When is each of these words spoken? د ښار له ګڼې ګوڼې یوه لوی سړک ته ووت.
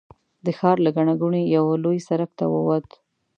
د 0.45 0.47
ښار 0.57 0.77
له 0.85 0.89
ګڼې 0.97 1.13
ګوڼې 1.21 1.41
یوه 1.55 1.73
لوی 1.83 1.97
سړک 2.07 2.31
ته 2.39 2.45
ووت. 2.53 2.87